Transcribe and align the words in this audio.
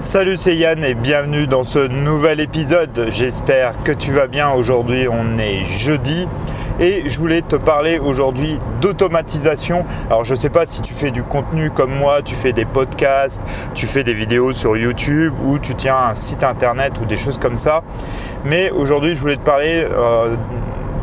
Salut, 0.00 0.36
c'est 0.36 0.54
Yann 0.54 0.84
et 0.84 0.94
bienvenue 0.94 1.48
dans 1.48 1.64
ce 1.64 1.88
nouvel 1.88 2.38
épisode. 2.38 3.06
J'espère 3.08 3.82
que 3.82 3.90
tu 3.90 4.12
vas 4.12 4.28
bien. 4.28 4.48
Aujourd'hui, 4.52 5.08
on 5.08 5.38
est 5.38 5.62
jeudi 5.62 6.28
et 6.78 7.08
je 7.08 7.18
voulais 7.18 7.42
te 7.42 7.56
parler 7.56 7.98
aujourd'hui 7.98 8.60
d'automatisation. 8.80 9.84
Alors, 10.06 10.24
je 10.24 10.34
ne 10.34 10.38
sais 10.38 10.50
pas 10.50 10.66
si 10.66 10.82
tu 10.82 10.94
fais 10.94 11.10
du 11.10 11.24
contenu 11.24 11.72
comme 11.72 11.92
moi, 11.92 12.22
tu 12.22 12.36
fais 12.36 12.52
des 12.52 12.64
podcasts, 12.64 13.42
tu 13.74 13.88
fais 13.88 14.04
des 14.04 14.14
vidéos 14.14 14.52
sur 14.52 14.76
YouTube 14.76 15.34
ou 15.44 15.58
tu 15.58 15.74
tiens 15.74 15.96
un 15.96 16.14
site 16.14 16.44
internet 16.44 16.92
ou 17.02 17.04
des 17.04 17.16
choses 17.16 17.38
comme 17.38 17.56
ça. 17.56 17.82
Mais 18.44 18.70
aujourd'hui, 18.70 19.16
je 19.16 19.20
voulais 19.20 19.36
te 19.36 19.42
parler 19.42 19.84
euh, 19.84 20.36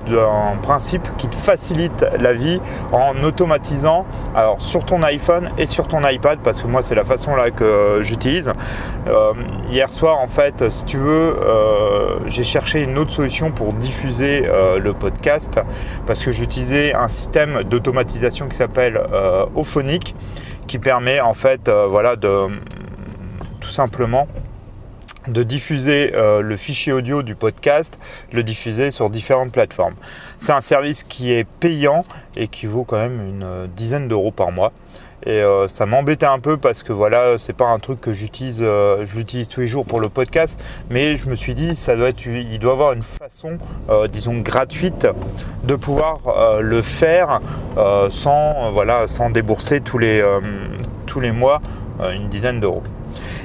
d'un 0.05 0.57
principe 0.61 1.07
qui 1.17 1.27
te 1.27 1.35
facilite 1.35 2.05
la 2.19 2.33
vie 2.33 2.61
en 2.91 3.23
automatisant 3.23 4.05
alors 4.35 4.61
sur 4.61 4.85
ton 4.85 5.03
iPhone 5.03 5.51
et 5.57 5.65
sur 5.65 5.87
ton 5.87 6.07
iPad 6.07 6.39
parce 6.43 6.61
que 6.61 6.67
moi 6.67 6.81
c'est 6.81 6.95
la 6.95 7.03
façon 7.03 7.35
là 7.35 7.51
que 7.51 7.99
j'utilise. 8.01 8.51
Euh, 9.07 9.33
hier 9.71 9.91
soir 9.91 10.19
en 10.19 10.27
fait 10.27 10.69
si 10.69 10.85
tu 10.85 10.97
veux 10.97 11.35
euh, 11.41 12.19
j'ai 12.27 12.43
cherché 12.43 12.81
une 12.81 12.97
autre 12.97 13.11
solution 13.11 13.51
pour 13.51 13.73
diffuser 13.73 14.43
euh, 14.45 14.79
le 14.79 14.93
podcast 14.93 15.59
parce 16.05 16.23
que 16.23 16.31
j'utilisais 16.31 16.93
un 16.93 17.07
système 17.07 17.63
d'automatisation 17.63 18.47
qui 18.47 18.55
s'appelle 18.55 18.99
Ophonic 19.55 20.15
qui 20.67 20.79
permet 20.79 21.19
en 21.19 21.33
fait 21.33 21.69
voilà 21.69 22.15
de 22.15 22.47
tout 23.59 23.69
simplement 23.69 24.27
de 25.27 25.43
diffuser 25.43 26.11
euh, 26.15 26.41
le 26.41 26.55
fichier 26.55 26.93
audio 26.93 27.23
du 27.23 27.35
podcast, 27.35 27.99
le 28.31 28.43
diffuser 28.43 28.91
sur 28.91 29.09
différentes 29.09 29.51
plateformes. 29.51 29.95
C'est 30.37 30.53
un 30.53 30.61
service 30.61 31.03
qui 31.03 31.31
est 31.31 31.45
payant 31.45 32.05
et 32.35 32.47
qui 32.47 32.65
vaut 32.65 32.83
quand 32.83 32.97
même 32.97 33.21
une 33.21 33.43
euh, 33.43 33.67
dizaine 33.67 34.07
d'euros 34.07 34.31
par 34.31 34.51
mois. 34.51 34.71
Et 35.25 35.41
euh, 35.41 35.67
ça 35.67 35.87
m'embêtait 35.87 36.27
un 36.27 36.39
peu 36.39 36.57
parce 36.57 36.83
que 36.83 36.93
voilà, 36.93 37.37
c'est 37.39 37.53
pas 37.53 37.67
un 37.67 37.79
truc 37.79 37.99
que 37.99 38.13
j'utilise, 38.13 38.59
je 38.59 39.15
l'utilise 39.15 39.47
tous 39.47 39.61
les 39.61 39.67
jours 39.67 39.85
pour 39.85 39.99
le 39.99 40.09
podcast, 40.09 40.61
mais 40.91 41.15
je 41.15 41.27
me 41.27 41.35
suis 41.35 41.55
dit, 41.55 41.73
ça 41.73 41.95
doit 41.95 42.09
être, 42.09 42.27
il 42.27 42.59
doit 42.59 42.73
avoir 42.73 42.93
une 42.93 43.01
façon, 43.01 43.57
disons 44.11 44.37
gratuite, 44.37 45.07
de 45.63 45.75
pouvoir 45.75 46.19
le 46.61 46.81
faire 46.83 47.39
sans, 48.11 48.71
voilà, 48.71 49.07
sans 49.07 49.31
débourser 49.31 49.81
tous 49.81 49.97
les, 49.97 50.23
tous 51.07 51.21
les 51.21 51.31
mois 51.31 51.59
une 52.13 52.29
dizaine 52.29 52.59
d'euros. 52.59 52.83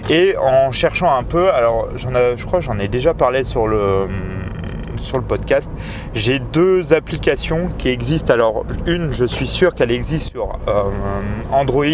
Et 0.08 0.36
en 0.36 0.72
cherchant 0.72 1.14
un 1.14 1.22
peu, 1.22 1.50
alors 1.52 1.88
je 1.96 2.44
crois 2.46 2.60
que 2.60 2.64
j'en 2.64 2.78
ai 2.78 2.88
déjà 2.88 3.14
parlé 3.14 3.44
sur 3.44 3.68
le, 3.68 4.08
sur 4.96 5.18
le 5.18 5.24
podcast, 5.24 5.70
j'ai 6.14 6.38
deux 6.38 6.92
applications 6.92 7.68
qui 7.78 7.88
existent. 7.88 8.32
Alors 8.32 8.64
une, 8.86 9.12
je 9.12 9.24
suis 9.24 9.46
sûr 9.46 9.74
qu'elle 9.74 9.90
existe 9.90 10.32
sur 10.32 10.58
euh, 10.68 10.82
Android 11.52 11.84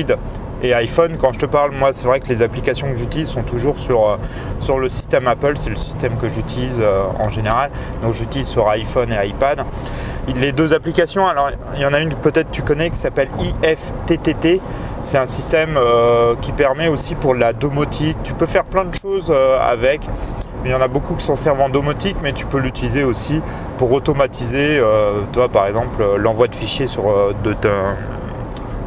et 0.63 0.75
iPhone. 0.75 1.17
Quand 1.19 1.33
je 1.33 1.39
te 1.39 1.47
parle, 1.47 1.73
moi, 1.73 1.93
c'est 1.93 2.07
vrai 2.07 2.21
que 2.21 2.29
les 2.29 2.43
applications 2.43 2.91
que 2.91 2.97
j'utilise 2.97 3.29
sont 3.29 3.43
toujours 3.43 3.79
sur, 3.79 4.09
euh, 4.09 4.17
sur 4.61 4.79
le 4.79 4.89
système 4.89 5.27
Apple. 5.29 5.57
C'est 5.57 5.71
le 5.71 5.77
système 5.77 6.17
que 6.17 6.29
j'utilise 6.29 6.81
euh, 6.81 7.05
en 7.19 7.29
général. 7.29 7.71
Donc 8.03 8.13
j'utilise 8.13 8.49
sur 8.49 8.69
iPhone 8.69 9.13
et 9.13 9.29
iPad. 9.29 9.65
Les 10.35 10.53
deux 10.53 10.75
applications, 10.75 11.27
alors 11.27 11.51
il 11.75 11.81
y 11.81 11.87
en 11.87 11.93
a 11.93 12.01
une 12.01 12.11
que 12.11 12.17
peut-être 12.17 12.51
tu 12.51 12.63
connais 12.63 12.91
qui 12.91 12.97
s'appelle 12.97 13.29
IFTTT. 13.39 14.61
C'est 15.03 15.19
un 15.19 15.27
système 15.27 15.79
qui 16.43 16.51
permet 16.51 16.89
aussi 16.89 17.15
pour 17.15 17.35
la 17.35 17.53
domotique. 17.53 18.17
Tu 18.25 18.33
peux 18.33 18.47
faire 18.47 18.65
plein 18.65 18.85
de 18.85 18.95
choses 18.95 19.33
avec 19.61 20.01
il 20.67 20.73
y 20.73 20.75
en 20.75 20.81
a 20.81 20.89
beaucoup 20.89 21.15
qui 21.15 21.25
s'en 21.25 21.37
servent 21.37 21.61
en 21.61 21.69
domotique, 21.69 22.17
mais 22.23 22.33
tu 22.33 22.45
peux 22.45 22.59
l'utiliser 22.59 23.05
aussi 23.05 23.41
pour 23.79 23.93
automatiser, 23.93 24.79
euh, 24.81 25.23
toi 25.33 25.49
par 25.49 25.69
exemple, 25.69 26.03
euh, 26.03 26.17
l'envoi 26.17 26.49
de 26.49 26.57
fichiers 26.57 26.89
sur, 26.89 27.09
euh, 27.09 27.33
de, 27.45 27.55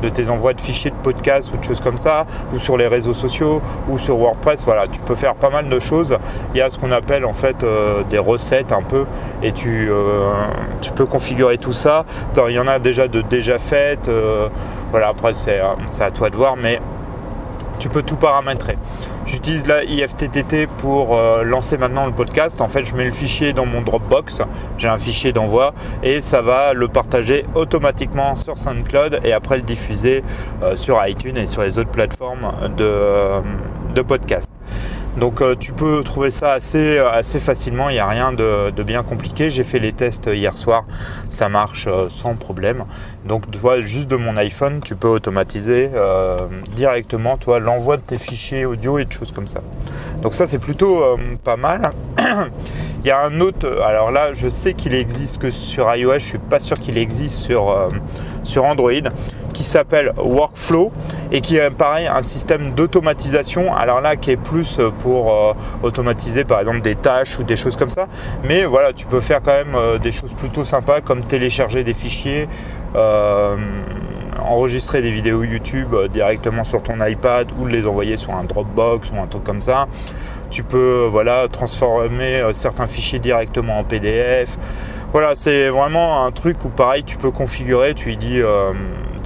de, 0.02 0.09
tes 0.09 0.30
envois 0.30 0.53
de 0.53 0.61
fichiers 0.61 0.92
de 0.92 0.95
podcast 0.95 1.52
ou 1.53 1.58
de 1.58 1.64
choses 1.64 1.80
comme 1.80 1.97
ça, 1.97 2.25
ou 2.53 2.59
sur 2.59 2.78
les 2.78 2.88
réseaux 2.88 3.14
sociaux, 3.14 3.61
ou 3.89 3.97
sur 3.97 4.17
WordPress. 4.17 4.64
Voilà, 4.64 4.88
tu 4.88 5.00
peux 5.00 5.16
faire 5.16 5.36
pas 5.36 5.50
mal 5.50 5.69
de 5.69 5.80
choses. 5.80 6.17
Il 6.53 6.58
y 6.58 6.61
a 6.61 6.69
ce 6.69 6.78
qu'on 6.78 6.92
appelle 6.92 7.25
en 7.25 7.33
fait 7.33 7.66
des 8.09 8.17
recettes 8.17 8.72
un 8.72 8.81
peu, 8.81 9.05
et 9.44 9.52
tu, 9.52 9.89
tu 10.81 10.92
peux 10.92 11.05
configurer 11.05 11.58
tout 11.58 11.73
ça. 11.73 12.05
il 12.48 12.54
y 12.54 12.59
en 12.59 12.67
a 12.67 12.80
déjà 12.80 13.08
de 13.08 13.21
déjà 13.21 13.59
faites. 13.59 14.09
voilà, 14.92 15.09
après 15.09 15.33
c'est 15.33 15.59
à 15.59 16.11
toi 16.11 16.30
de 16.30 16.36
voir, 16.36 16.55
mais 16.55 16.80
tu 17.79 17.89
peux 17.89 18.03
tout 18.03 18.17
paramétrer. 18.17 18.77
J'utilise 19.25 19.65
la 19.65 19.83
IFTTT 19.83 20.67
pour 20.77 21.15
euh, 21.15 21.43
lancer 21.43 21.77
maintenant 21.77 22.05
le 22.05 22.11
podcast. 22.11 22.61
En 22.61 22.67
fait, 22.67 22.83
je 22.83 22.95
mets 22.95 23.05
le 23.05 23.11
fichier 23.11 23.53
dans 23.53 23.65
mon 23.65 23.81
Dropbox. 23.81 24.41
J'ai 24.77 24.87
un 24.87 24.97
fichier 24.97 25.31
d'envoi 25.31 25.73
et 26.03 26.21
ça 26.21 26.41
va 26.41 26.73
le 26.73 26.87
partager 26.87 27.45
automatiquement 27.55 28.35
sur 28.35 28.57
SoundCloud 28.57 29.21
et 29.23 29.33
après 29.33 29.57
le 29.57 29.63
diffuser 29.63 30.23
euh, 30.61 30.75
sur 30.75 31.05
iTunes 31.05 31.37
et 31.37 31.47
sur 31.47 31.63
les 31.63 31.79
autres 31.79 31.91
plateformes 31.91 32.51
de, 32.77 32.83
euh, 32.83 33.41
de 33.95 34.01
podcast. 34.01 34.48
Donc 35.17 35.42
euh, 35.42 35.55
tu 35.59 35.73
peux 35.73 36.03
trouver 36.03 36.30
ça 36.30 36.53
assez, 36.53 36.97
euh, 36.97 37.21
facilement, 37.23 37.89
il 37.89 37.93
n'y 37.93 37.99
a 37.99 38.08
rien 38.08 38.31
de, 38.31 38.71
bien 38.83 39.03
compliqué. 39.03 39.49
J'ai 39.49 39.64
fait 39.64 39.80
les 39.80 39.92
tests 39.92 40.30
hier 40.31 40.58
soir, 40.58 40.86
ça 41.30 41.49
marche 41.49 41.87
euh, 41.87 42.08
sans 42.09 42.36
problème. 42.36 42.86
Donc 43.25 43.49
tu 43.52 43.58
vois, 43.58 43.81
juste 43.81 44.08
de 44.08 44.15
mon 44.15 44.37
iPhone, 44.37 44.81
tu 44.83 44.95
peux 44.95 45.08
automatiser 45.08 45.89
directement 46.75 47.37
toi 47.37 47.59
l'envoi 47.59 47.97
de 47.97 48.02
tes 48.02 48.17
fichiers 48.17 48.65
audio 48.65 48.99
et 48.99 49.05
de 49.05 49.11
choses 49.11 49.31
comme 49.31 49.47
ça. 49.47 49.59
Donc 50.21 50.36
ça 50.36 50.47
c'est 50.47 50.59
plutôt 50.59 51.03
pas 51.43 51.58
mal. 51.58 51.91
il 53.03 53.08
y 53.08 53.11
a 53.11 53.21
un 53.21 53.39
autre, 53.41 53.81
alors 53.81 54.11
là 54.11 54.33
je 54.33 54.47
sais 54.47 54.73
qu'il 54.73 54.93
existe 54.93 55.39
que 55.39 55.52
sur 55.52 55.93
iOS, 55.93 56.14
je 56.14 56.20
suis 56.20 56.37
pas 56.37 56.59
sûr 56.59 56.80
qu'il 56.80 56.97
existe 56.97 57.52
sur 58.43 58.64
Android 58.64 59.09
qui 59.53 59.64
s'appelle 59.64 60.14
Workflow 60.17 60.91
et 61.31 61.41
qui 61.41 61.57
est 61.57 61.69
pareil 61.69 62.07
un 62.07 62.21
système 62.21 62.73
d'automatisation. 62.73 63.73
Alors 63.75 64.01
là, 64.01 64.15
qui 64.15 64.31
est 64.31 64.37
plus 64.37 64.79
pour 64.99 65.33
euh, 65.33 65.53
automatiser 65.83 66.43
par 66.43 66.59
exemple 66.59 66.81
des 66.81 66.95
tâches 66.95 67.39
ou 67.39 67.43
des 67.43 67.55
choses 67.55 67.75
comme 67.75 67.89
ça. 67.89 68.07
Mais 68.43 68.65
voilà, 68.65 68.93
tu 68.93 69.05
peux 69.05 69.19
faire 69.19 69.41
quand 69.41 69.53
même 69.53 69.75
euh, 69.75 69.97
des 69.97 70.11
choses 70.11 70.33
plutôt 70.33 70.65
sympas 70.65 71.01
comme 71.01 71.23
télécharger 71.23 71.83
des 71.83 71.93
fichiers. 71.93 72.47
Euh, 72.95 73.55
enregistrer 74.41 75.01
des 75.01 75.11
vidéos 75.11 75.43
YouTube 75.43 75.95
directement 76.11 76.63
sur 76.63 76.81
ton 76.81 77.05
iPad 77.05 77.49
ou 77.59 77.67
les 77.67 77.85
envoyer 77.85 78.17
sur 78.17 78.33
un 78.33 78.45
Dropbox 78.45 79.11
ou 79.11 79.21
un 79.21 79.27
truc 79.27 79.43
comme 79.43 79.61
ça. 79.61 79.87
Tu 80.49 80.63
peux 80.63 81.07
voilà, 81.11 81.47
transformer 81.49 82.41
certains 82.53 82.87
fichiers 82.87 83.19
directement 83.19 83.79
en 83.79 83.83
PDF. 83.83 84.57
Voilà, 85.11 85.33
c'est 85.33 85.69
vraiment 85.69 86.23
un 86.23 86.31
truc 86.31 86.63
où 86.65 86.69
pareil, 86.69 87.03
tu 87.03 87.17
peux 87.17 87.31
configurer, 87.31 87.95
tu 87.95 88.09
lui 88.09 88.17
dis, 88.17 88.39
euh, 88.39 88.73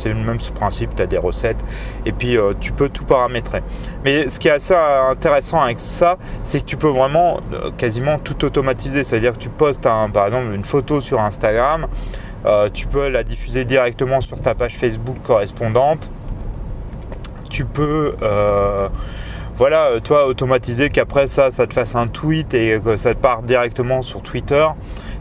c'est 0.03 0.09
le 0.09 0.15
même 0.15 0.37
principe, 0.53 0.95
tu 0.95 1.01
as 1.01 1.05
des 1.05 1.17
recettes, 1.17 1.63
et 2.05 2.11
puis 2.11 2.37
euh, 2.37 2.53
tu 2.59 2.73
peux 2.73 2.89
tout 2.89 3.05
paramétrer. 3.05 3.63
Mais 4.03 4.27
ce 4.27 4.39
qui 4.39 4.49
est 4.49 4.51
assez 4.51 4.75
intéressant 4.75 5.61
avec 5.61 5.79
ça, 5.79 6.17
c'est 6.43 6.59
que 6.59 6.65
tu 6.65 6.77
peux 6.77 6.89
vraiment 6.89 7.39
euh, 7.53 7.71
quasiment 7.77 8.19
tout 8.19 8.43
automatiser. 8.45 9.03
C'est-à-dire 9.03 9.33
que 9.33 9.39
tu 9.39 9.49
postes 9.49 9.83
par 9.83 10.27
exemple 10.27 10.53
une 10.53 10.65
photo 10.65 11.01
sur 11.01 11.21
Instagram, 11.21 11.87
tu 12.73 12.87
peux 12.87 13.07
la 13.07 13.23
diffuser 13.23 13.63
directement 13.63 14.19
sur 14.19 14.39
ta 14.41 14.53
page 14.53 14.75
Facebook 14.75 15.15
correspondante. 15.23 16.11
Tu 17.49 17.63
peux 17.63 18.15
voilà, 19.55 19.91
toi 20.03 20.25
automatiser 20.25 20.89
qu'après 20.89 21.27
ça, 21.27 21.51
ça 21.51 21.67
te 21.67 21.73
fasse 21.73 21.95
un 21.95 22.07
tweet 22.07 22.55
et 22.55 22.81
que 22.83 22.97
ça 22.97 23.13
te 23.13 23.19
part 23.19 23.43
directement 23.43 24.01
sur 24.01 24.23
Twitter 24.23 24.65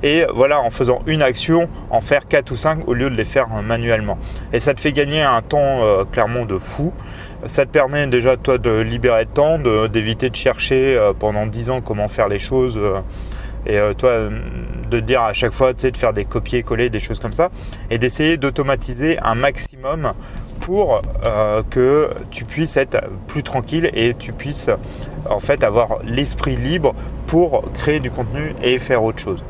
et 0.02 0.26
voilà 0.34 0.60
en 0.60 0.70
faisant 0.70 1.00
une 1.06 1.22
action 1.22 1.68
en 1.90 2.00
faire 2.00 2.26
4 2.26 2.50
ou 2.50 2.56
5 2.56 2.88
au 2.88 2.94
lieu 2.94 3.10
de 3.10 3.14
les 3.14 3.24
faire 3.24 3.48
manuellement. 3.48 4.18
Et 4.52 4.60
ça 4.60 4.74
te 4.74 4.80
fait 4.80 4.92
gagner 4.92 5.22
un 5.22 5.42
temps 5.42 5.84
euh, 5.84 6.04
clairement 6.04 6.44
de 6.44 6.58
fou. 6.58 6.92
Ça 7.46 7.64
te 7.64 7.70
permet 7.70 8.06
déjà 8.06 8.36
toi 8.36 8.58
de 8.58 8.80
libérer 8.80 9.24
de 9.24 9.30
temps 9.30 9.58
d'éviter 9.88 10.30
de, 10.30 10.36
chercher 10.36 10.96
euh, 10.96 11.12
pendant 11.12 11.46
10 11.46 11.70
ans 11.70 11.80
comment 11.80 12.08
faire 12.08 12.28
les 12.28 12.38
choses 12.38 12.78
euh, 12.78 13.00
et 13.64 13.78
toi 13.96 14.28
de 14.90 14.98
dire 14.98 15.22
à 15.22 15.32
chaque 15.32 15.52
fois 15.52 15.72
tu 15.72 15.82
sais, 15.82 15.92
de 15.92 15.96
faire 15.96 16.12
des 16.12 16.24
copier-coller 16.24 16.90
des 16.90 16.98
choses 16.98 17.20
comme 17.20 17.32
ça 17.32 17.50
et 17.90 17.98
d'essayer 17.98 18.36
d'automatiser 18.36 19.20
un 19.20 19.36
maximum 19.36 20.14
pour 20.58 21.00
que 21.70 22.10
tu 22.32 22.44
puisses 22.44 22.76
être 22.76 22.98
plus 23.28 23.44
tranquille 23.44 23.88
et 23.94 24.14
tu 24.14 24.32
puisses 24.32 24.68
en 25.30 25.38
fait 25.38 25.62
avoir 25.62 26.00
l'esprit 26.02 26.56
libre 26.56 26.92
pour 27.28 27.70
créer 27.72 28.00
du 28.00 28.10
contenu 28.10 28.56
et 28.64 28.80
faire 28.80 29.04
autre 29.04 29.20
chose 29.20 29.44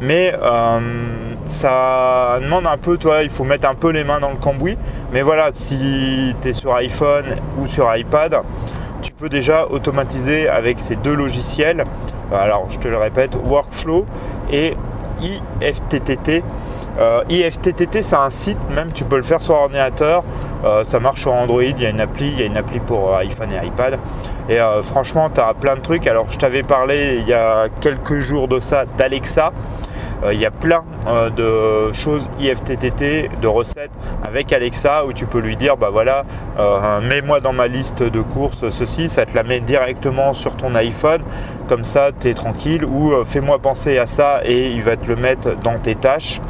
mais 0.00 0.34
euh, 0.40 0.80
ça 1.46 2.38
demande 2.42 2.66
un 2.66 2.76
peu, 2.76 2.96
toi, 2.96 3.22
il 3.22 3.30
faut 3.30 3.44
mettre 3.44 3.68
un 3.68 3.74
peu 3.74 3.90
les 3.90 4.04
mains 4.04 4.20
dans 4.20 4.30
le 4.30 4.36
cambouis. 4.36 4.76
Mais 5.12 5.22
voilà, 5.22 5.50
si 5.52 6.34
tu 6.40 6.48
es 6.48 6.52
sur 6.52 6.74
iPhone 6.74 7.36
ou 7.58 7.66
sur 7.66 7.94
iPad, 7.94 8.40
tu 9.02 9.12
peux 9.12 9.28
déjà 9.28 9.66
automatiser 9.68 10.48
avec 10.48 10.78
ces 10.78 10.96
deux 10.96 11.14
logiciels. 11.14 11.84
Alors, 12.32 12.70
je 12.70 12.78
te 12.78 12.88
le 12.88 12.96
répète, 12.96 13.36
Workflow 13.36 14.06
et 14.50 14.74
IFTTT. 15.20 16.42
Euh, 16.98 17.24
IFTTT, 17.28 18.02
c'est 18.02 18.14
un 18.14 18.30
site, 18.30 18.58
même 18.70 18.92
tu 18.92 19.04
peux 19.04 19.16
le 19.16 19.22
faire 19.22 19.42
sur 19.42 19.54
ordinateur. 19.54 20.22
Euh, 20.64 20.84
ça 20.84 21.00
marche 21.00 21.22
sur 21.22 21.32
Android, 21.32 21.62
il 21.62 21.80
y 21.80 21.86
a 21.86 21.90
une 21.90 22.00
appli, 22.00 22.28
il 22.28 22.40
y 22.40 22.42
a 22.42 22.46
une 22.46 22.56
appli 22.56 22.78
pour 22.78 23.14
iPhone 23.16 23.50
et 23.52 23.66
iPad. 23.66 23.98
Et 24.48 24.58
franchement, 24.82 25.30
tu 25.30 25.40
as 25.40 25.54
plein 25.54 25.76
de 25.76 25.80
trucs. 25.80 26.06
Alors, 26.06 26.26
je 26.28 26.36
t'avais 26.36 26.62
parlé 26.62 27.16
il 27.18 27.26
y 27.26 27.32
a 27.32 27.68
quelques 27.80 28.20
jours 28.20 28.46
de 28.46 28.60
ça 28.60 28.84
d'Alexa. 28.98 29.52
il 30.30 30.38
y 30.38 30.44
a 30.44 30.50
plein 30.50 30.84
de 31.34 31.90
choses 31.92 32.30
IFTTT, 32.38 33.30
de 33.40 33.46
recettes 33.46 33.90
avec 34.22 34.52
Alexa 34.52 35.06
où 35.06 35.14
tu 35.14 35.24
peux 35.24 35.38
lui 35.38 35.56
dire 35.56 35.78
bah 35.78 35.88
voilà, 35.90 36.24
mets-moi 37.00 37.40
dans 37.40 37.54
ma 37.54 37.68
liste 37.68 38.02
de 38.02 38.20
courses 38.20 38.68
ceci, 38.68 39.08
ça 39.08 39.24
te 39.24 39.34
la 39.34 39.44
met 39.44 39.60
directement 39.60 40.34
sur 40.34 40.56
ton 40.56 40.74
iPhone, 40.74 41.22
comme 41.66 41.84
ça 41.84 42.10
tu 42.18 42.28
es 42.28 42.34
tranquille, 42.34 42.84
ou 42.84 43.12
fais-moi 43.24 43.58
penser 43.58 43.98
à 43.98 44.06
ça 44.06 44.40
et 44.44 44.70
il 44.70 44.82
va 44.82 44.96
te 44.96 45.08
le 45.08 45.16
mettre 45.16 45.56
dans 45.62 45.78
tes 45.78 45.94
tâches. 45.94 46.40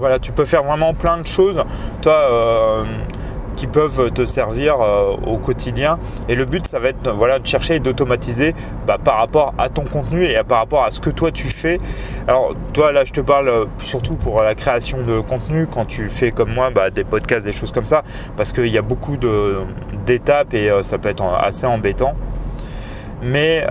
Voilà, 0.00 0.18
tu 0.18 0.32
peux 0.32 0.44
faire 0.44 0.64
vraiment 0.64 0.94
plein 0.94 1.18
de 1.18 1.26
choses. 1.26 1.62
Toi, 2.02 2.84
qui 3.60 3.66
peuvent 3.66 4.10
te 4.10 4.24
servir 4.24 4.80
euh, 4.80 5.14
au 5.26 5.36
quotidien. 5.36 5.98
Et 6.30 6.34
le 6.34 6.46
but, 6.46 6.66
ça 6.66 6.78
va 6.78 6.88
être 6.88 7.10
voilà, 7.12 7.38
de 7.38 7.46
chercher 7.46 7.74
et 7.74 7.78
d'automatiser 7.78 8.54
bah, 8.86 8.96
par 9.02 9.18
rapport 9.18 9.52
à 9.58 9.68
ton 9.68 9.84
contenu 9.84 10.24
et 10.24 10.42
par 10.48 10.60
rapport 10.60 10.82
à 10.82 10.90
ce 10.90 10.98
que 10.98 11.10
toi 11.10 11.30
tu 11.30 11.48
fais. 11.48 11.78
Alors 12.26 12.54
toi 12.72 12.90
là, 12.90 13.04
je 13.04 13.12
te 13.12 13.20
parle 13.20 13.48
euh, 13.48 13.66
surtout 13.82 14.14
pour 14.14 14.42
la 14.42 14.54
création 14.54 15.02
de 15.02 15.20
contenu 15.20 15.66
quand 15.66 15.84
tu 15.84 16.08
fais 16.08 16.30
comme 16.30 16.54
moi 16.54 16.70
bah, 16.70 16.88
des 16.88 17.04
podcasts, 17.04 17.44
des 17.44 17.52
choses 17.52 17.70
comme 17.70 17.84
ça, 17.84 18.02
parce 18.38 18.52
qu'il 18.52 18.68
y 18.68 18.78
a 18.78 18.82
beaucoup 18.82 19.18
d'étapes 20.06 20.54
et 20.54 20.70
euh, 20.70 20.82
ça 20.82 20.96
peut 20.96 21.10
être 21.10 21.22
assez 21.22 21.66
embêtant. 21.66 22.14
Mais 23.22 23.66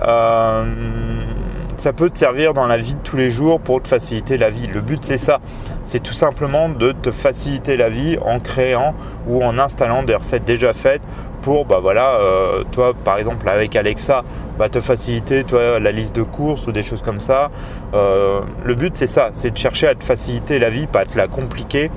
ça 1.80 1.94
peut 1.94 2.10
te 2.10 2.18
servir 2.18 2.52
dans 2.52 2.66
la 2.66 2.76
vie 2.76 2.94
de 2.94 3.00
tous 3.00 3.16
les 3.16 3.30
jours 3.30 3.58
pour 3.58 3.82
te 3.82 3.88
faciliter 3.88 4.36
la 4.36 4.50
vie. 4.50 4.66
Le 4.66 4.82
but 4.82 5.02
c'est 5.02 5.16
ça, 5.16 5.40
c'est 5.82 6.02
tout 6.02 6.12
simplement 6.12 6.68
de 6.68 6.92
te 6.92 7.10
faciliter 7.10 7.78
la 7.78 7.88
vie 7.88 8.18
en 8.20 8.38
créant 8.38 8.94
ou 9.26 9.42
en 9.42 9.58
installant 9.58 10.02
des 10.02 10.14
recettes 10.14 10.44
déjà 10.44 10.74
faites 10.74 11.00
pour, 11.40 11.64
bah 11.64 11.78
voilà, 11.80 12.16
euh, 12.16 12.64
toi 12.70 12.92
par 12.92 13.16
exemple 13.16 13.48
avec 13.48 13.74
Alexa, 13.76 14.24
bah, 14.58 14.68
te 14.68 14.82
faciliter 14.82 15.42
toi 15.44 15.80
la 15.80 15.90
liste 15.90 16.14
de 16.14 16.22
courses 16.22 16.66
ou 16.66 16.72
des 16.72 16.82
choses 16.82 17.00
comme 17.00 17.18
ça. 17.20 17.50
Euh, 17.94 18.40
le 18.62 18.74
but 18.74 18.94
c'est 18.94 19.06
ça, 19.06 19.30
c'est 19.32 19.50
de 19.50 19.56
chercher 19.56 19.86
à 19.86 19.94
te 19.94 20.04
faciliter 20.04 20.58
la 20.58 20.68
vie, 20.68 20.86
pas 20.86 21.00
à 21.00 21.04
te 21.06 21.16
la 21.16 21.28
compliquer 21.28 21.90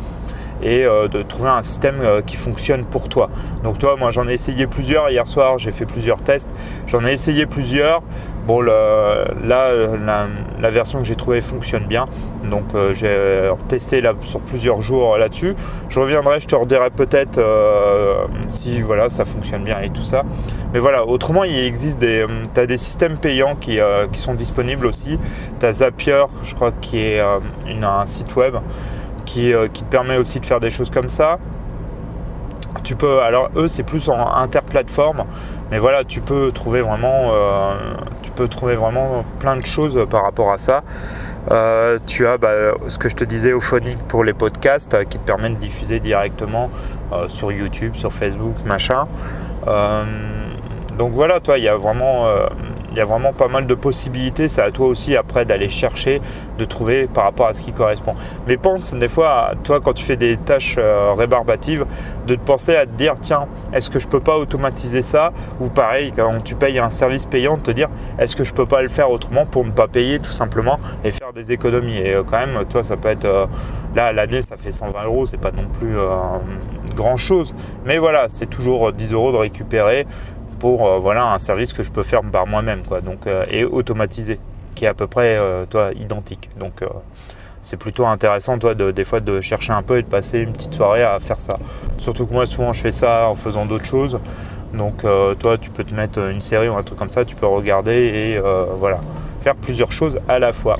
et 0.62 0.86
euh, 0.86 1.10
de 1.10 1.24
trouver 1.24 1.50
un 1.50 1.62
système 1.62 2.22
qui 2.26 2.38
fonctionne 2.38 2.86
pour 2.86 3.10
toi. 3.10 3.30
Donc 3.66 3.80
toi, 3.80 3.98
moi 4.00 4.12
j'en 4.12 4.30
ai 4.30 4.34
essayé 4.34 4.66
plusieurs 4.66 5.10
hier 5.10 5.28
soir, 5.28 5.60
j'ai 5.60 5.74
fait 5.74 5.86
plusieurs 5.86 6.22
tests, 6.22 6.50
j'en 6.88 7.04
ai 7.04 7.12
essayé 7.12 7.46
plusieurs. 7.46 8.02
Bon, 8.46 8.60
là, 8.60 9.26
la, 10.60 10.70
version 10.70 11.00
que 11.00 11.06
j'ai 11.06 11.16
trouvée 11.16 11.40
fonctionne 11.40 11.86
bien. 11.86 12.08
Donc, 12.50 12.64
euh, 12.76 12.94
j'ai 12.94 13.50
testé 13.70 14.02
là, 14.02 14.14
sur 14.24 14.42
plusieurs 14.42 14.82
jours 14.82 15.18
là-dessus. 15.18 15.56
Je 15.88 16.00
reviendrai, 16.00 16.42
je 16.42 16.48
te 16.48 16.56
redirai 16.56 16.90
peut-être 16.90 17.38
euh, 17.38 18.26
si 18.50 18.82
voilà, 18.82 19.08
ça 19.10 19.24
fonctionne 19.24 19.64
bien 19.64 19.80
et 19.80 19.90
tout 19.90 20.04
ça. 20.04 20.24
Mais 20.74 20.80
voilà, 20.80 21.06
autrement, 21.06 21.46
il 21.46 21.58
existe 21.58 21.98
des, 22.00 22.26
as 22.58 22.66
des 22.66 22.78
systèmes 22.78 23.18
payants 23.18 23.56
qui, 23.56 23.80
euh, 23.80 24.08
qui 24.12 24.20
sont 24.20 24.34
disponibles 24.34 24.88
aussi. 24.88 25.18
Tu 25.62 25.66
as 25.66 25.72
Zapier, 25.72 26.26
je 26.44 26.54
crois, 26.54 26.74
qui 26.82 27.00
est 27.00 27.22
un 27.22 28.06
site 28.06 28.36
web 28.36 28.56
qui, 29.26 29.54
qui 29.72 29.84
te 29.84 29.90
permet 29.90 30.18
aussi 30.18 30.42
de 30.42 30.46
faire 30.46 30.60
des 30.60 30.70
choses 30.70 30.90
comme 30.90 31.08
ça 31.08 31.40
tu 32.84 32.96
peux, 32.96 33.22
alors 33.22 33.50
eux 33.56 33.68
c'est 33.68 33.84
plus 33.84 34.10
en 34.10 34.36
interplateforme, 34.36 35.26
mais 35.72 35.80
voilà, 35.80 36.04
tu 36.04 36.22
peux 36.22 36.52
trouver 36.52 36.82
vraiment, 36.82 37.32
euh, 37.34 37.76
trouver 38.42 38.76
vraiment 38.76 39.24
plein 39.40 39.56
de 39.56 39.66
choses 39.66 40.06
par 40.10 40.24
rapport 40.24 40.52
à 40.52 40.58
ça. 40.58 40.84
Euh, 41.52 42.00
tu 42.08 42.26
as 42.26 42.38
bah, 42.38 42.52
ce 42.88 42.98
que 42.98 43.10
je 43.10 43.16
te 43.16 43.24
disais 43.24 43.52
au 43.52 43.60
phonique 43.60 44.00
pour 44.08 44.24
les 44.24 44.34
podcasts 44.34 44.94
euh, 44.94 45.04
qui 45.04 45.18
te 45.20 45.26
permettent 45.26 45.56
de 45.56 45.60
diffuser 45.60 46.00
directement 46.00 46.70
sur 47.28 47.52
YouTube, 47.52 47.94
sur 47.94 48.12
Facebook, 48.12 48.56
machin. 48.66 49.08
donc 50.98 51.14
voilà, 51.14 51.40
toi, 51.40 51.60
il 51.60 51.64
y 51.64 51.68
a 51.68 51.76
vraiment 51.76 52.26
il 52.94 52.98
y 52.98 53.02
a 53.02 53.06
vraiment 53.06 53.34
pas 53.34 53.48
mal 53.48 53.66
de 53.66 53.74
possibilités. 53.74 54.48
C'est 54.48 54.62
à 54.62 54.72
toi 54.72 54.88
aussi 54.88 55.16
après 55.16 55.46
d'aller 55.46 55.70
chercher, 55.70 56.22
de 56.58 56.66
trouver 56.66 57.08
par 57.08 57.26
rapport 57.26 57.48
à 57.48 57.54
ce 57.54 57.62
qui 57.62 57.74
correspond. 57.74 58.14
Mais 58.48 58.56
pense 58.58 58.94
des 58.94 59.10
fois, 59.10 59.50
à 59.50 59.56
toi 59.56 59.80
quand 59.82 59.94
tu 59.94 60.06
fais 60.06 60.16
des 60.16 60.38
tâches 60.38 60.76
euh, 60.78 61.14
rébarbatives, 61.14 61.86
de 62.28 62.36
te 62.36 62.42
penser 62.42 62.76
à 62.76 62.86
te 62.86 62.92
dire 62.92 63.16
tiens, 63.20 63.48
est-ce 63.74 63.90
que 63.90 64.00
je 64.00 64.08
peux 64.08 64.20
pas 64.20 64.38
automatiser 64.38 65.02
ça? 65.02 65.34
Ou 65.60 65.70
pareil, 65.70 66.14
quand 66.16 66.42
tu 66.44 66.56
payes 66.56 66.80
un 66.80 66.92
service 66.92 67.26
payant, 67.26 67.58
te 67.58 67.72
dire 67.72 67.90
est-ce 68.20 68.36
que 68.36 68.44
je 68.44 68.54
peux 68.54 68.68
pas 68.68 68.82
le 68.82 68.90
faire 68.90 69.10
autrement 69.10 69.46
pour 69.46 69.66
ne 69.66 69.72
pas 69.72 69.88
payer 69.88 70.20
tout 70.20 70.32
simplement 70.32 70.80
et 71.04 71.12
faire 71.12 71.34
des 71.34 71.52
économies. 71.52 71.98
Et 71.98 72.14
euh, 72.14 72.24
quand 72.24 72.38
même, 72.38 72.66
toi, 72.66 72.84
ça 72.84 72.96
peut 72.96 73.10
être 73.10 73.26
euh, 73.26 73.48
là 73.96 74.14
l'année, 74.14 74.44
ça 74.44 74.56
fait 74.56 74.72
120 74.72 75.04
euros, 75.06 75.26
c'est 75.26 75.38
pas 75.38 75.52
non 75.52 75.66
plus 75.80 75.96
grand 76.96 77.18
chose. 77.18 77.54
Mais 77.86 77.98
voilà, 77.98 78.28
c'est 78.30 78.46
toujours 78.46 78.92
10 78.92 79.14
euros 79.14 79.32
de 79.32 79.38
récupérer 79.38 80.06
euh, 80.66 81.00
voilà, 81.00 81.34
un 81.34 81.40
service 81.40 81.74
que 81.74 81.84
je 81.84 81.92
peux 81.92 82.04
faire 82.04 82.22
par 82.22 82.48
moi-même 82.48 82.84
quoi, 82.88 83.02
donc, 83.02 83.28
euh, 83.28 83.46
et 83.50 83.66
automatisé, 83.66 84.40
qui 84.76 84.86
est 84.86 84.88
à 84.88 84.94
peu 84.94 85.08
près 85.08 85.36
euh, 85.38 85.66
toi, 85.66 85.92
identique. 85.94 86.50
Donc 86.58 86.84
c'est 87.62 87.78
plutôt 87.78 88.06
intéressant 88.06 88.58
toi 88.60 88.76
de, 88.76 88.92
des 88.92 89.04
fois 89.04 89.20
de 89.20 89.40
chercher 89.42 89.74
un 89.74 89.84
peu 89.84 89.98
et 89.98 90.02
de 90.02 90.08
passer 90.08 90.40
une 90.40 90.52
petite 90.52 90.74
soirée 90.74 91.04
à 91.04 91.20
faire 91.20 91.40
ça. 91.40 91.58
Surtout 91.98 92.26
que 92.26 92.34
moi 92.34 92.46
souvent 92.46 92.74
je 92.74 92.82
fais 92.82 92.92
ça 92.92 93.28
en 93.28 93.36
faisant 93.36 93.66
d'autres 93.66 93.86
choses. 93.86 94.20
Donc 94.74 95.06
toi 95.40 95.58
tu 95.58 95.70
peux 95.70 95.84
te 95.84 95.94
mettre 95.94 96.28
une 96.28 96.42
série 96.42 96.68
ou 96.68 96.76
un 96.76 96.84
truc 96.84 96.98
comme 96.98 97.10
ça, 97.10 97.24
tu 97.24 97.36
peux 97.36 97.46
regarder 97.46 97.94
et 97.94 98.42
voilà, 98.78 99.00
faire 99.42 99.56
plusieurs 99.56 99.92
choses 99.92 100.20
à 100.28 100.40
la 100.40 100.52
fois. 100.52 100.78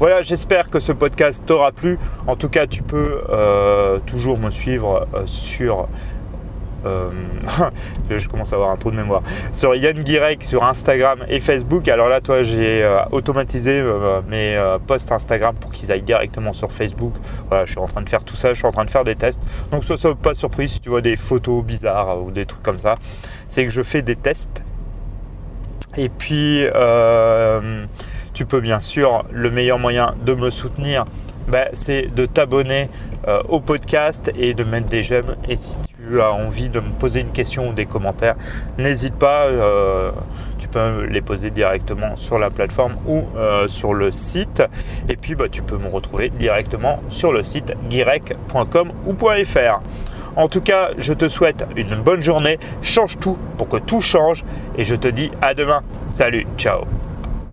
Voilà, 0.00 0.22
j'espère 0.22 0.70
que 0.70 0.80
ce 0.80 0.90
podcast 0.90 1.44
t'aura 1.46 1.70
plu. 1.70 2.00
En 2.26 2.34
tout 2.34 2.48
cas, 2.48 2.66
tu 2.66 2.82
peux 2.82 3.20
toujours 4.06 4.38
me 4.38 4.50
suivre 4.50 5.06
sur 5.26 5.86
euh, 6.84 7.10
je 8.10 8.28
commence 8.28 8.52
à 8.52 8.56
avoir 8.56 8.70
un 8.70 8.76
trou 8.76 8.90
de 8.90 8.96
mémoire. 8.96 9.22
Sur 9.52 9.74
Yann 9.74 10.02
Guirec 10.02 10.42
sur 10.42 10.64
Instagram 10.64 11.20
et 11.28 11.40
Facebook. 11.40 11.88
Alors 11.88 12.08
là, 12.08 12.20
toi, 12.20 12.42
j'ai 12.42 12.82
euh, 12.82 12.98
automatisé 13.10 13.78
euh, 13.78 14.20
mes 14.28 14.58
posts 14.86 15.12
Instagram 15.12 15.54
pour 15.56 15.70
qu'ils 15.70 15.90
aillent 15.92 16.02
directement 16.02 16.52
sur 16.52 16.72
Facebook. 16.72 17.14
Voilà, 17.48 17.64
je 17.64 17.72
suis 17.72 17.80
en 17.80 17.86
train 17.86 18.02
de 18.02 18.08
faire 18.08 18.24
tout 18.24 18.36
ça, 18.36 18.50
je 18.50 18.58
suis 18.58 18.66
en 18.66 18.72
train 18.72 18.84
de 18.84 18.90
faire 18.90 19.04
des 19.04 19.16
tests. 19.16 19.40
Donc, 19.70 19.88
ne 19.88 19.96
sois 19.96 20.14
pas 20.14 20.34
surpris 20.34 20.68
si 20.68 20.80
tu 20.80 20.88
vois 20.88 21.00
des 21.00 21.16
photos 21.16 21.64
bizarres 21.64 22.22
ou 22.22 22.30
des 22.30 22.46
trucs 22.46 22.62
comme 22.62 22.78
ça. 22.78 22.96
C'est 23.48 23.64
que 23.64 23.72
je 23.72 23.82
fais 23.82 24.02
des 24.02 24.16
tests. 24.16 24.64
Et 25.96 26.08
puis, 26.08 26.64
tu 28.32 28.46
peux 28.46 28.60
bien 28.60 28.80
sûr, 28.80 29.24
le 29.30 29.50
meilleur 29.50 29.78
moyen 29.78 30.16
de 30.24 30.34
me 30.34 30.50
soutenir, 30.50 31.04
bah, 31.48 31.66
c'est 31.72 32.14
de 32.14 32.26
t'abonner 32.26 32.88
au 33.48 33.60
podcast 33.60 34.30
et 34.36 34.52
de 34.52 34.64
mettre 34.64 34.88
des 34.88 35.02
j'aime. 35.02 35.36
Et 35.48 35.56
si 35.56 35.78
tu 36.06 36.20
as 36.20 36.32
envie 36.32 36.68
de 36.68 36.80
me 36.80 36.90
poser 36.90 37.20
une 37.20 37.30
question 37.30 37.70
ou 37.70 37.72
des 37.72 37.86
commentaires, 37.86 38.36
n'hésite 38.78 39.14
pas. 39.14 39.46
Euh, 39.46 40.10
tu 40.58 40.68
peux 40.68 41.04
les 41.04 41.20
poser 41.20 41.50
directement 41.50 42.16
sur 42.16 42.38
la 42.38 42.50
plateforme 42.50 42.96
ou 43.06 43.24
euh, 43.36 43.68
sur 43.68 43.94
le 43.94 44.12
site. 44.12 44.62
Et 45.08 45.16
puis, 45.16 45.34
bah, 45.34 45.48
tu 45.50 45.62
peux 45.62 45.78
me 45.78 45.88
retrouver 45.88 46.30
directement 46.30 47.00
sur 47.08 47.32
le 47.32 47.42
site 47.42 47.74
guirec.com 47.88 48.92
ou 49.06 49.14
.fr. 49.44 49.80
En 50.36 50.48
tout 50.48 50.60
cas, 50.60 50.90
je 50.98 51.12
te 51.12 51.28
souhaite 51.28 51.64
une 51.76 51.94
bonne 51.96 52.20
journée. 52.20 52.58
Change 52.82 53.18
tout 53.18 53.38
pour 53.56 53.68
que 53.68 53.76
tout 53.76 54.00
change. 54.00 54.44
Et 54.76 54.84
je 54.84 54.94
te 54.94 55.08
dis 55.08 55.30
à 55.42 55.54
demain. 55.54 55.82
Salut, 56.08 56.46
ciao. 56.56 56.84